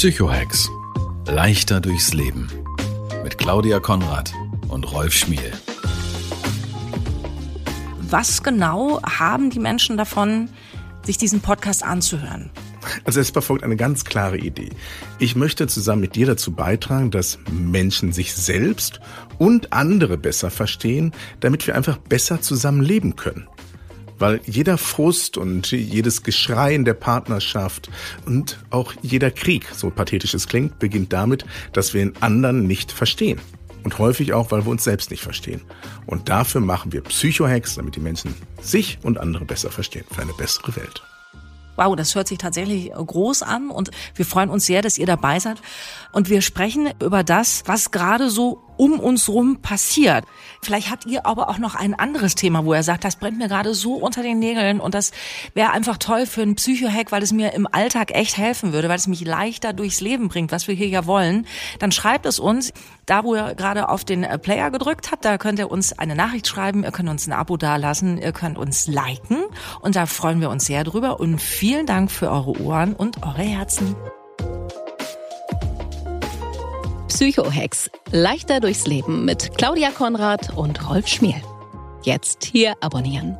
[0.00, 0.70] Psychohex.
[1.26, 2.48] Leichter durchs Leben.
[3.22, 4.32] Mit Claudia Konrad
[4.68, 5.52] und Rolf Schmiel.
[8.08, 10.48] Was genau haben die Menschen davon,
[11.02, 12.48] sich diesen Podcast anzuhören?
[13.04, 14.70] Also es verfolgt eine ganz klare Idee.
[15.18, 19.00] Ich möchte zusammen mit dir dazu beitragen, dass Menschen sich selbst
[19.36, 23.48] und andere besser verstehen, damit wir einfach besser zusammen leben können.
[24.20, 27.90] Weil jeder Frust und jedes Geschrei in der Partnerschaft
[28.26, 32.92] und auch jeder Krieg, so pathetisch es klingt, beginnt damit, dass wir den anderen nicht
[32.92, 33.40] verstehen.
[33.82, 35.62] Und häufig auch, weil wir uns selbst nicht verstehen.
[36.06, 40.34] Und dafür machen wir Psychohacks, damit die Menschen sich und andere besser verstehen, für eine
[40.34, 41.02] bessere Welt.
[41.76, 45.38] Wow, das hört sich tatsächlich groß an und wir freuen uns sehr, dass ihr dabei
[45.38, 45.62] seid.
[46.12, 50.24] Und wir sprechen über das, was gerade so um uns rum passiert.
[50.62, 53.46] Vielleicht habt ihr aber auch noch ein anderes Thema, wo er sagt, das brennt mir
[53.46, 55.10] gerade so unter den Nägeln und das
[55.52, 58.96] wäre einfach toll für einen Psychohack, weil es mir im Alltag echt helfen würde, weil
[58.96, 61.46] es mich leichter durchs Leben bringt, was wir hier ja wollen.
[61.78, 62.72] Dann schreibt es uns,
[63.04, 66.48] da wo ihr gerade auf den Player gedrückt habt, da könnt ihr uns eine Nachricht
[66.48, 69.44] schreiben, ihr könnt uns ein Abo dalassen, ihr könnt uns liken
[69.82, 73.42] und da freuen wir uns sehr drüber und vielen Dank für eure Ohren und eure
[73.42, 73.94] Herzen.
[77.10, 77.90] Psychohex.
[78.12, 81.42] Leichter durchs Leben mit Claudia Konrad und Rolf Schmiel.
[82.04, 83.36] Jetzt hier abonnieren.